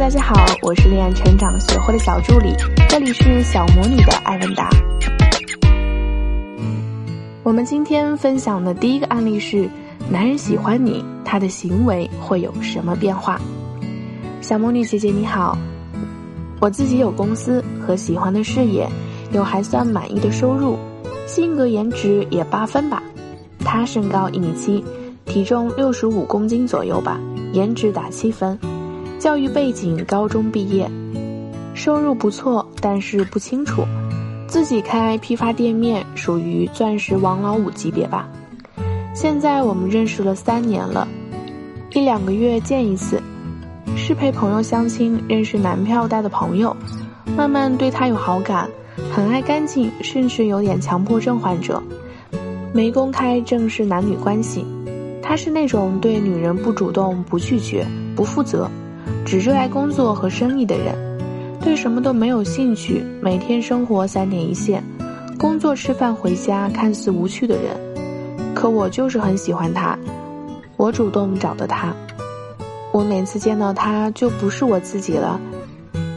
[0.00, 2.54] 大家好，我是恋爱成长学会的小助理，
[2.88, 4.70] 这里是小魔女的艾文达。
[7.42, 9.68] 我们今天分享的第一个案例是：
[10.08, 13.38] 男人喜欢你，他的行为会有什么变化？
[14.40, 15.54] 小魔女姐姐你好，
[16.60, 18.88] 我自己有公司和喜欢的事业，
[19.32, 20.78] 有还算满意的收入，
[21.26, 23.02] 性格颜值也八分吧。
[23.62, 24.82] 他身高一米七，
[25.26, 27.20] 体重六十五公斤左右吧，
[27.52, 28.58] 颜值打七分。
[29.20, 30.90] 教育背景高中毕业，
[31.74, 33.84] 收入不错，但是不清楚。
[34.48, 38.26] 自己开批发店面，属于钻石王老五级别吧。
[39.14, 41.06] 现在我们认识了三年了，
[41.92, 43.20] 一两个月见一次，
[43.94, 46.74] 是陪朋友相亲认识男票带的朋友，
[47.36, 48.70] 慢慢对他有好感，
[49.12, 51.82] 很爱干净，甚至有点强迫症患者。
[52.72, 54.64] 没公开正式男女关系，
[55.22, 58.66] 他是那种对女人不主动、不拒绝、不负责。
[59.24, 60.94] 只热爱工作和生意的人，
[61.60, 64.82] 对什么都没有兴趣，每天生活三点一线，
[65.38, 67.76] 工作、吃饭、回家，看似无趣的人。
[68.54, 69.96] 可我就是很喜欢他，
[70.76, 71.94] 我主动找的他。
[72.92, 75.40] 我每次见到他就不是我自己了，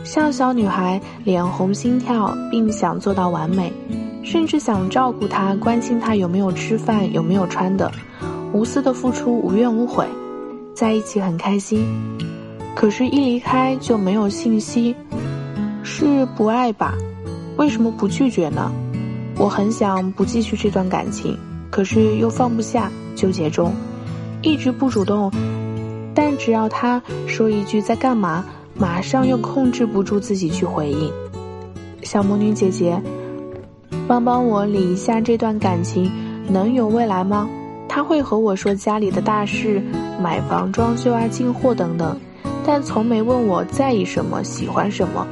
[0.03, 3.71] 像小女孩，脸红心跳，并想做到完美，
[4.23, 7.91] 甚至想照顾他，关心他有没有吃饭，有没有穿的，
[8.51, 10.07] 无私的付出，无怨无悔，
[10.73, 11.85] 在一起很开心。
[12.75, 14.95] 可是，一离开就没有信息，
[15.83, 16.95] 是不爱吧？
[17.55, 18.71] 为什么不拒绝呢？
[19.37, 21.37] 我很想不继续这段感情，
[21.69, 23.73] 可是又放不下，纠结中，
[24.41, 25.31] 一直不主动。
[26.15, 28.43] 但只要他说一句在干嘛，
[28.75, 31.11] 马上又控制不住自己去回应。
[32.01, 33.01] 小魔女姐姐，
[34.07, 36.11] 帮帮我理一下这段感情，
[36.47, 37.47] 能有未来吗？
[37.87, 39.81] 他会和我说家里的大事，
[40.21, 42.19] 买房、装修啊、进货等等。
[42.65, 45.27] 但从没问我在意什么、喜欢什么，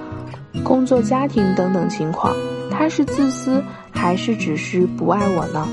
[0.64, 2.36] 工作、家庭等等情况，
[2.70, 5.68] 他是自私还是只是不爱我呢？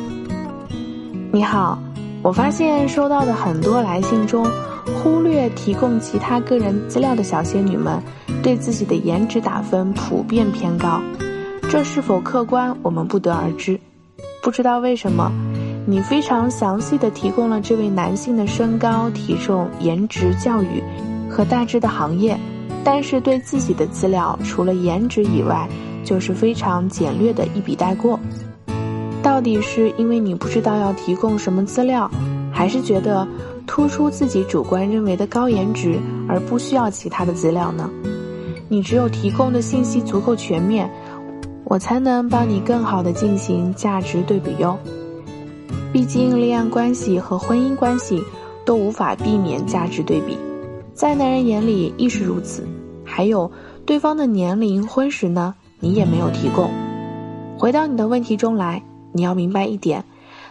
[1.33, 1.79] 你好，
[2.23, 4.47] 我发现收到的很多来信中，
[5.03, 8.01] 忽略提供其他个人资料的小仙女们，
[8.43, 11.01] 对自己的颜值打分普遍偏高，
[11.69, 13.79] 这是否客观，我们不得而知。
[14.43, 15.31] 不知道为什么，
[15.87, 20.83] 你非常详细的提供了这位男性的身高、体重、颜值、教育。
[21.39, 22.37] 和大致的行业，
[22.83, 25.69] 但是对自己的资料除了颜值以外，
[26.03, 28.19] 就是非常简略的一笔带过。
[29.23, 32.11] 到底是因为你不知道要提供什么资料，
[32.51, 33.25] 还是觉得
[33.69, 35.97] 突出自己主观认为的高颜值
[36.29, 37.89] 而不需要其他的资料呢？
[38.69, 40.91] 你只有提供的信息足够全面，
[41.63, 44.77] 我才能帮你更好的进行价值对比哟。
[45.93, 48.21] 毕竟恋爱关系和婚姻关系
[48.65, 50.37] 都无法避免价值对比。
[50.99, 52.67] 在男人眼里亦是如此，
[53.05, 53.49] 还有
[53.87, 56.69] 对方的年龄、婚史呢，你也没有提供。
[57.57, 58.83] 回到你的问题中来，
[59.13, 60.05] 你要明白一点：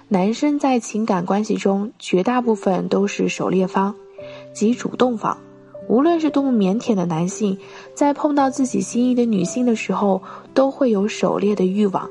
[0.08, 3.94] 男生在情感关系中，绝大部分都是狩猎方，
[4.53, 5.38] 即主动方。
[5.90, 7.58] 无论是多么腼腆的男性，
[7.94, 10.22] 在碰到自己心仪的女性的时候，
[10.53, 12.09] 都会有狩猎的欲望。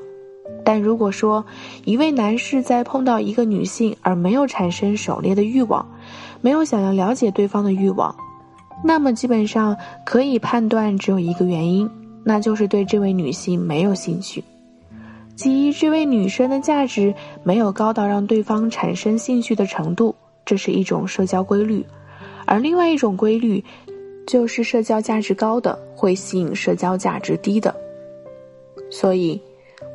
[0.63, 1.43] 但如果说
[1.85, 5.89] 一位男士在碰到一个女性而没有产生狩猎的欲望，
[6.41, 8.15] 没有想要了解对方的欲望，
[8.83, 11.89] 那么基本上可以判断只有一个原因，
[12.23, 14.43] 那就是对这位女性没有兴趣，
[15.35, 20.13] 即这位女生的价值没有高到让对方产生兴趣的程度，
[20.45, 21.85] 这是一种社交规律。
[22.45, 23.63] 而另外一种规律，
[24.27, 27.75] 就是社交价值高的会吸引社交价值低的。
[28.91, 29.41] 所以，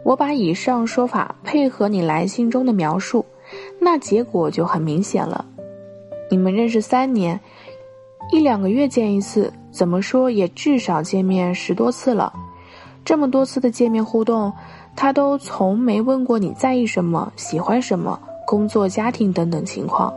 [0.05, 3.25] 我把以上说法配合你来信中的描述，
[3.81, 5.45] 那结果就很明显了。
[6.29, 7.41] 你们认识三年。
[8.33, 12.33] 一两个月见一次，怎么说也至少见面十多次了。
[13.05, 14.51] 这么多次的见面互动，
[14.97, 20.11] 他都从没问过你在意什么、喜欢什么、工作、家庭等等情况，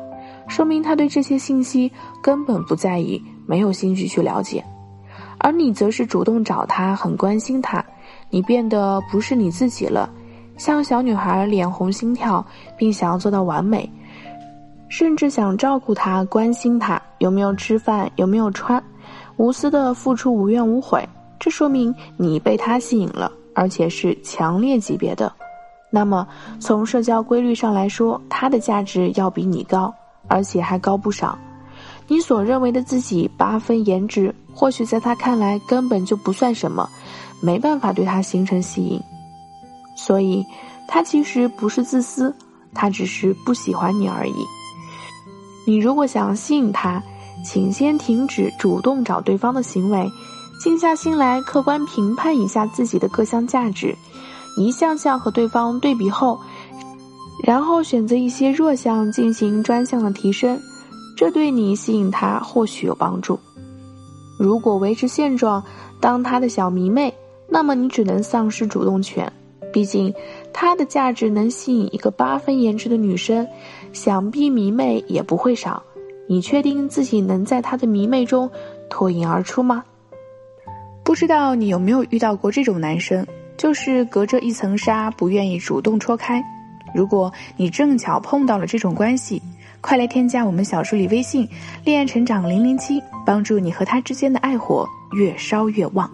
[0.47, 1.91] 说明他对这些信息
[2.23, 4.63] 根本不在意，没有兴趣去了解。
[5.37, 7.83] 而你则是主动找他，很关心他，
[8.29, 10.09] 你变得不是你自己了，
[10.55, 12.43] 像小女孩脸红心跳，
[12.77, 13.91] 并想要做到完美。
[14.97, 18.81] 甚至想照顾他、关心他有没有吃饭、有没有穿，
[19.35, 21.05] 无私的付出、无怨无悔。
[21.37, 25.29] 这说明你被他吸引了，而且是强烈级别的。
[25.89, 26.25] 那么
[26.61, 29.93] 从社交规律上来说，他的价值要比你高，
[30.29, 31.37] 而且还高不少。
[32.07, 36.89] 你所认为的自己八分颜值，或许在他看来根本就不算什么，
[37.41, 39.01] 没办法对他形成吸引。
[39.97, 40.45] 所以，
[40.87, 42.33] 他其实不是自私，
[42.73, 44.54] 他只是不喜欢你而已。
[45.65, 47.01] 你如果想要吸引他，
[47.43, 50.09] 请先停止主动找对方的行为，
[50.61, 53.95] 静下心来客观评判一下自己的各项价值，
[54.57, 56.39] 一项项和对方对比后，
[57.43, 60.59] 然后选择一些弱项进行专项的提升，
[61.17, 63.39] 这对你吸引他或许有帮助。
[64.39, 65.63] 如果维持现状，
[65.99, 67.13] 当他的小迷妹，
[67.49, 69.31] 那么你只能丧失主动权。
[69.73, 70.13] 毕竟，
[70.57, 73.45] 他的价值能吸引一个八分颜值的女生，
[73.91, 75.83] 想必迷妹也不会少。
[76.29, 78.49] 你确定自己能在他的迷妹中
[78.89, 79.83] 脱颖而出吗？
[81.03, 86.41] 不知道你有没有遇到过这种男生，就是隔着一层纱，不愿意主动戳开。
[86.95, 89.41] 如果你正巧碰到了这种关系，
[89.81, 91.45] 快来添加我们小助理微信
[91.83, 96.09] “恋爱成长零零七”，帮助你和他之间的爱火越烧越旺。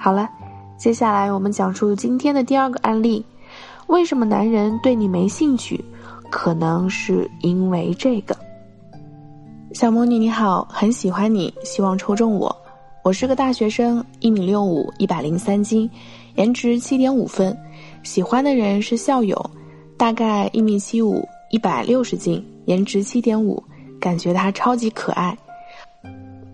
[0.00, 0.28] 好了，
[0.76, 3.24] 接下来我们讲述今天的第二个案例：
[3.88, 5.82] 为什么男人对你没兴趣？
[6.30, 8.36] 可能是因为这个。
[9.72, 12.54] 小魔女你好，很喜欢你，希望抽中我。
[13.02, 15.88] 我是个大学生，一米六五，一百零三斤，
[16.34, 17.56] 颜值七点五分。
[18.02, 19.50] 喜欢的人是校友，
[19.96, 23.62] 大概一米七五，一百六十斤，颜值七点五，
[23.98, 25.36] 感觉他超级可爱。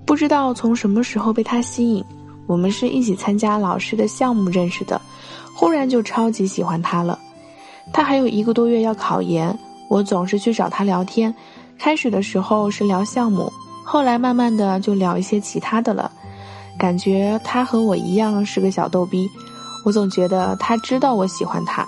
[0.07, 2.05] 不知道从什么时候被他吸引，
[2.47, 5.01] 我们是一起参加老师的项目认识的，
[5.55, 7.19] 忽然就超级喜欢他了。
[7.93, 9.57] 他还有一个多月要考研，
[9.89, 11.35] 我总是去找他聊天。
[11.79, 13.53] 开始的时候是聊项目，
[13.85, 16.11] 后来慢慢的就聊一些其他的了。
[16.79, 19.29] 感觉他和我一样是个小逗逼，
[19.85, 21.87] 我总觉得他知道我喜欢他，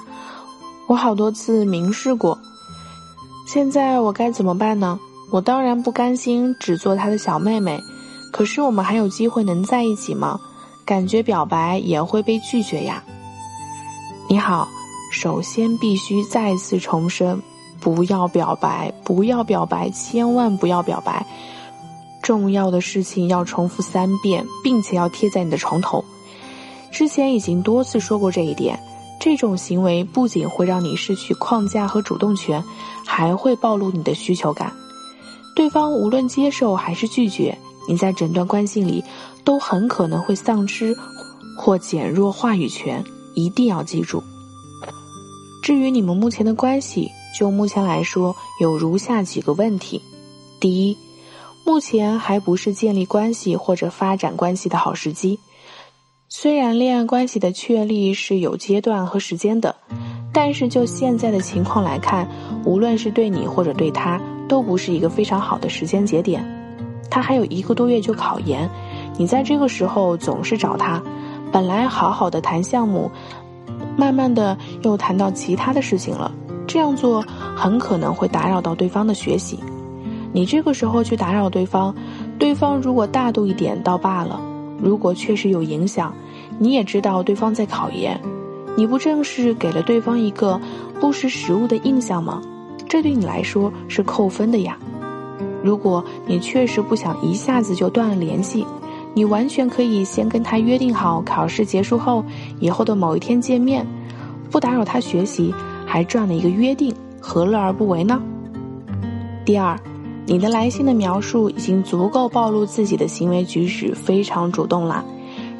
[0.86, 2.38] 我好多次明示过。
[3.46, 4.98] 现在我该怎么办呢？
[5.32, 7.82] 我当然不甘心只做他的小妹妹，
[8.32, 10.38] 可是我们还有机会能在一起吗？
[10.84, 13.02] 感觉表白也会被拒绝呀。
[14.28, 14.68] 你好，
[15.12, 17.40] 首先必须再次重申。
[17.78, 21.24] 不要表白，不要表白，千万不要表白！
[22.22, 26.04] 重要的事情要重复三遍，并且要贴在你的床头。
[26.90, 28.76] 之前已经多次说过这一点。
[29.20, 32.62] 这种行为不仅会让你失去框架和主动权，
[33.04, 34.72] 还会暴露你的需求感。
[35.54, 37.56] 对方无论接受还是拒绝，
[37.88, 39.04] 你在整段关系里
[39.44, 40.96] 都很可能会丧失
[41.56, 43.04] 或减弱话语权。
[43.36, 44.20] 一定要记住。
[45.62, 50.00] 至于你们目前的关系，就目前来说，有如下几个问题：
[50.58, 50.96] 第一，
[51.64, 55.38] 目前还不是建立关系或者发展关系的好时机。
[56.28, 59.76] 虽然恋爱关系的确立是有阶段和时间的，
[60.32, 62.28] 但是就现在的情况来看，
[62.64, 66.44] 无论是对你或者对他，都不是一个非常好的时间节点。
[67.10, 68.68] 他还有一个多月就考研，
[69.16, 71.02] 你在这个时候总是找他，
[71.52, 73.10] 本来好好的谈项目，
[73.96, 76.30] 慢慢的又谈到其他的事情了。
[76.66, 79.58] 这样做很可能会打扰到对方的学习，
[80.32, 81.94] 你这个时候去打扰对方，
[82.38, 84.40] 对方如果大度一点倒罢了，
[84.80, 86.12] 如果确实有影响，
[86.58, 88.20] 你也知道对方在考研，
[88.76, 90.60] 你不正是给了对方一个
[91.00, 92.42] 不识时务的印象吗？
[92.88, 94.76] 这对你来说是扣分的呀。
[95.62, 98.66] 如果你确实不想一下子就断了联系，
[99.16, 102.22] 你完全可以先跟他约定好，考试结束后
[102.60, 103.86] 以后的某一天见面，
[104.50, 105.54] 不打扰他学习。
[105.86, 108.20] 还赚了一个约定，何乐而不为呢？
[109.44, 109.78] 第二，
[110.26, 115.02] 你的来信的描述已经足够暴露自己的行为举止非常主动了。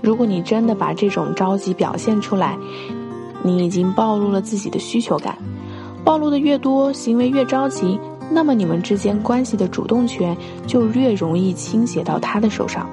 [0.02, 2.58] 如果你真的把这种着急表现出来，
[3.42, 5.38] 你已经暴露了自己的需求感。
[6.04, 7.98] 暴露的越多，行为越着急，
[8.30, 10.36] 那么你们之间关系的主动权
[10.66, 12.86] 就越容易倾斜到他的手上。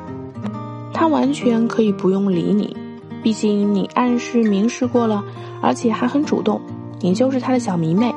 [0.94, 2.78] 他完全可以不用理你，
[3.22, 5.24] 毕竟你暗示明示过了，
[5.62, 6.62] 而且还很主动。
[7.02, 8.14] 你就是他的小迷妹，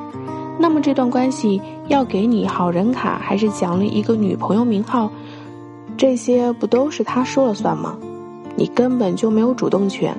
[0.59, 5.11] 那么这段关系要给你好人卡还是奖励一个女朋友名号？
[5.97, 7.97] 这些不都是他说了算吗？
[8.55, 10.17] 你根本就没有主动权，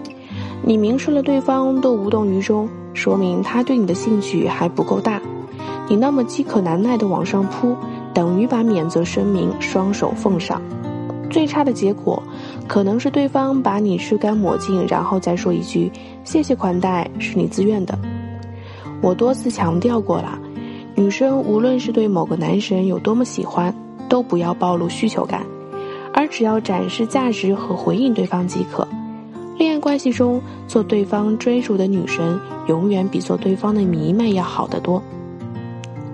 [0.64, 5.22] 你明示了对方都无动于衷，说明他对你的兴趣还不够大。
[5.88, 7.76] 你那么饥渴难耐的往上扑，
[8.14, 10.62] 等于把免责声明双手奉上。
[11.30, 12.22] 最差的结果，
[12.68, 15.92] 可能是对方把你吃干抹净，然后再说一句
[16.24, 17.98] 谢谢款待，是你自愿的。
[19.02, 20.38] 我多次强调过了，
[20.96, 23.74] 女生无论是对某个男神有多么喜欢，
[24.10, 25.46] 都不要暴露需求感，
[26.14, 28.88] 而只要展示价值和回应对方即可。
[29.58, 35.02] 恋爱关系中做对方追逐的女神，永远比做对方的迷妹要好得多。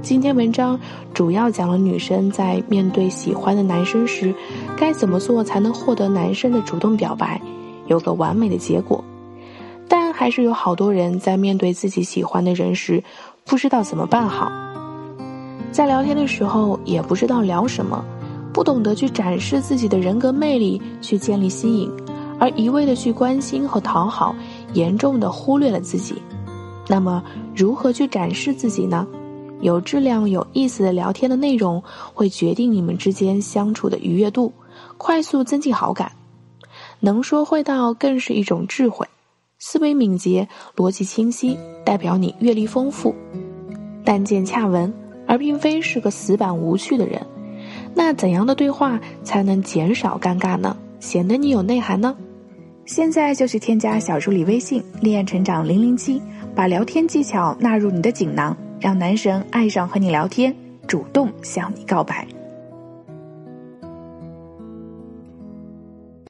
[0.03, 0.77] 今天文章
[1.13, 4.35] 主要讲了女生在面对喜欢的男生时，
[4.77, 7.41] 该怎么做才能获得男生的主动表白，
[7.87, 9.01] 有个完美的结果。
[9.87, 13.01] 但还是有好多人在面对自己喜欢的人时，
[13.45, 14.51] 不知道怎么办好。
[15.71, 18.03] 在聊天的时候也不知道聊什么，
[18.51, 21.89] 不懂得去展示自己的人格魅力，去建立吸引，
[22.37, 24.35] 而一味的去关心和讨好，
[24.73, 26.21] 严重的忽略了自己。
[26.89, 27.23] 那么，
[27.55, 29.07] 如何去展示自己呢？
[29.63, 31.81] 有质量、有意思的聊天的内容，
[32.13, 34.51] 会决定你们之间相处的愉悦度，
[34.97, 36.11] 快速增进好感。
[36.99, 39.07] 能说会道更是一种智慧，
[39.59, 43.15] 思维敏捷、逻辑清晰，代表你阅历丰富。
[44.03, 44.93] 但见恰闻，
[45.25, 47.25] 而并非是个死板无趣的人。
[47.95, 50.75] 那怎样的对话才能减少尴尬呢？
[50.99, 52.13] 显得你有内涵呢？
[52.85, 56.21] 现在就去添加小助理微信“恋爱成长零零七”，
[56.53, 60.53] 把聊天技巧纳入你的锦囊，让男神爱上和你聊天，
[60.85, 62.27] 主动向你告白。